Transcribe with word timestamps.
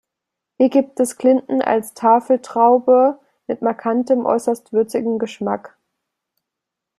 Hier 0.57 0.69
gibt 0.71 0.99
es 0.99 1.15
Clinton 1.17 1.61
als 1.61 1.93
Tafeltraube 1.93 3.19
mit 3.45 3.61
markantem, 3.61 4.25
äußerst 4.25 4.73
würzigen 4.73 5.19
Geschmack. 5.19 5.77